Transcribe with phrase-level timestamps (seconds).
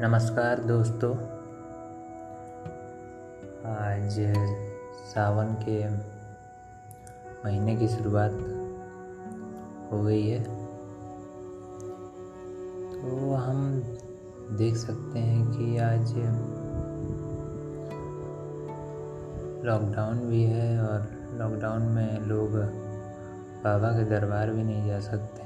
[0.00, 1.14] नमस्कार दोस्तों।
[3.70, 4.34] आज
[5.06, 5.90] सावन के
[7.44, 8.32] महीने की शुरुआत
[9.92, 10.44] हो गई है।
[12.92, 13.80] तो हम
[14.56, 16.14] देख सकते हैं कि आज
[19.66, 21.00] लॉकडाउन भी है और
[21.32, 22.50] लॉकडाउन में लोग
[23.64, 25.42] बाबा के दरबार भी नहीं जा सकते।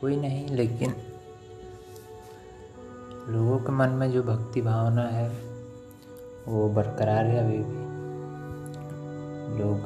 [0.00, 0.94] कोई नहीं, लेकिन
[3.28, 5.28] लोगों के मन में जो भक्ति भावना है,
[6.48, 7.82] वो बरकरार है अभी भी।
[9.58, 9.80] लोग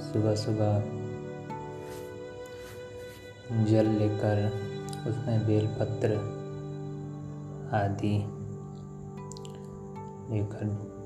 [0.00, 0.80] सुबह सुबह
[3.64, 4.46] जल लेकर
[5.10, 6.10] उसमें बेलपत्र
[7.72, 8.18] आदि
[10.34, 10.96] लेकर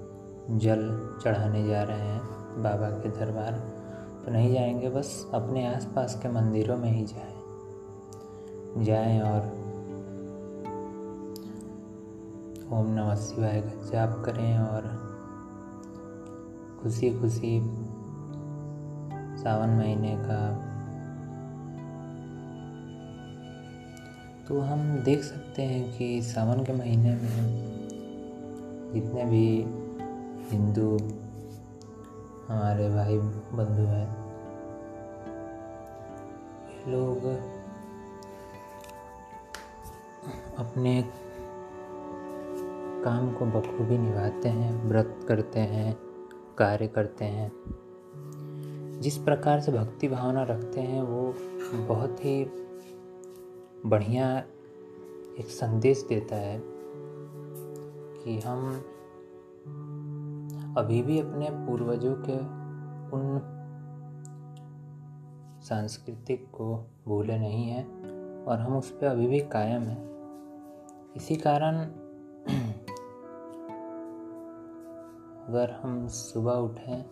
[0.50, 2.22] जल चढ़ाने जा रहे हैं
[2.62, 3.52] बाबा के दरबार।
[4.24, 7.40] तो नहीं जाएँगे, बस अपने आसपास के मंदिरों में ही जाएँ।
[8.84, 9.69] जाएँ और
[12.72, 14.82] ओम नमः शिवाय। का जाप करें और
[16.82, 17.60] खुशी खुशी
[19.42, 20.52] सावन महीने का।
[24.48, 27.68] तो हम देख सकते हैं कि सावन के महीने में
[28.94, 29.62] जितने भी
[30.50, 30.98] हिंदू
[32.48, 33.18] हमारे भाई
[33.52, 34.20] बंधु हैं
[36.88, 37.24] लोग
[40.58, 41.04] अपने
[43.04, 45.98] काम को बखूबी निभाते हैं, व्रत करते हैं,
[46.58, 47.52] कार्य करते हैं।
[49.00, 51.34] जिस प्रकार से भक्ति भावना रखते हैं, वो
[51.86, 52.44] बहुत ही
[53.86, 54.38] बढ़िया
[55.38, 56.62] एक संदेश देता है
[58.24, 58.84] कि हम
[60.78, 62.38] अभी भी अपने पूर्वजों के
[63.16, 63.40] उन
[65.62, 67.86] सांस्कृतिक को भूले नहीं हैं
[68.44, 70.10] और हम उस पर अभी भी कायम हैं।
[71.16, 71.90] इसी कारण
[75.50, 77.02] अगर हम सुबह उठें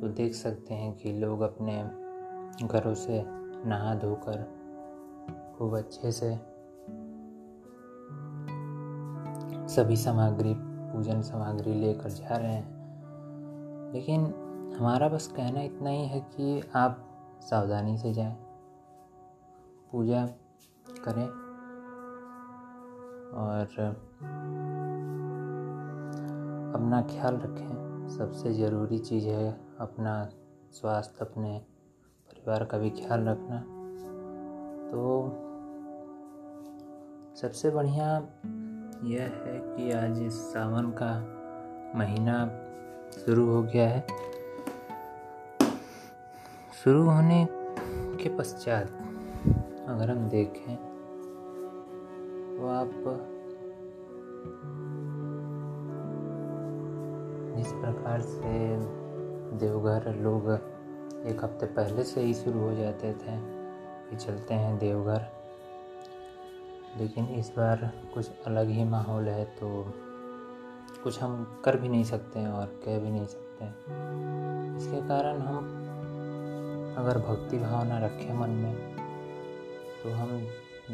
[0.00, 1.82] तो देख सकते हैं कि लोग अपने
[2.66, 3.24] घरों से
[3.68, 4.42] नहा धोकर
[5.58, 6.34] खूब अच्छे से
[9.74, 14.20] सभी सामग्री, पूजन सामग्री लेकर जा रहे हैं। लेकिन
[14.78, 17.06] हमारा बस कहना इतना ही है कि आप
[17.40, 18.36] सावधानी से जाएँ,
[19.92, 20.26] पूजा
[21.04, 21.28] करें
[23.32, 23.94] और
[26.84, 29.50] अपना ख्याल रखें। सबसे ज़रूरी चीज़ है
[29.80, 30.28] अपना
[30.72, 31.58] स्वास्थ्य, अपने
[32.28, 33.60] परिवार का भी ख्याल रखना।
[34.90, 35.04] तो
[37.36, 38.08] सबसे बढ़िया
[39.04, 41.12] यह है कि आज इस सावन का
[41.98, 42.36] महीना
[43.18, 44.06] शुरू हो गया है।
[46.84, 47.46] शुरू होने
[48.22, 48.86] के पश्चात
[49.88, 50.76] अगर हम देखें
[52.56, 53.33] तो आप
[57.56, 58.52] जिस प्रकार से
[59.58, 60.50] देवघर लोग
[61.26, 63.36] एक हफ़्ते पहले से ही शुरू हो जाते थे
[64.10, 65.26] कि चलते हैं देवघर।
[66.98, 69.68] लेकिन इस बार कुछ अलग ही माहौल है तो
[71.04, 73.64] कुछ हम कर भी नहीं सकते हैं और कह भी नहीं सकते।
[74.76, 75.72] इसके कारण हम
[76.98, 78.74] अगर भक्ति भावना रखें मन में
[80.02, 80.30] तो हम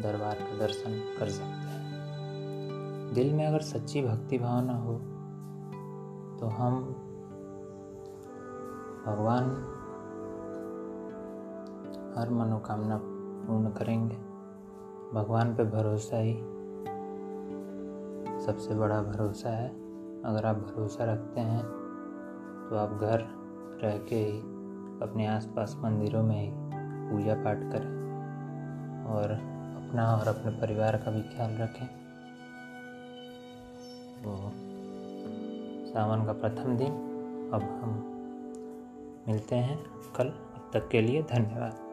[0.01, 4.99] दरबार का दर्शन कर सकते हैं। दिल में अगर सच्ची भक्ति भावना हो
[6.41, 6.77] तो हम
[9.05, 9.49] भगवान
[12.15, 14.15] हर मनोकामना पूर्ण करेंगे।
[15.13, 16.33] भगवान पे भरोसा ही
[18.45, 19.69] सबसे बड़ा भरोसा है।
[20.25, 21.63] अगर आप भरोसा रखते हैं
[22.69, 23.25] तो आप घर
[23.83, 24.39] रह के ही
[25.01, 26.49] अपने आसपास मंदिरों में ही
[27.11, 27.93] पूजा पाठ करें
[29.05, 31.87] और अपना और अपने परिवार का भी ख्याल रखें।
[34.23, 34.35] तो
[35.91, 36.91] सावन का प्रथम दिन।
[37.53, 38.07] अब हम
[39.27, 39.85] मिलते हैं
[40.15, 41.90] कल। अब तक के लिए धन्यवाद।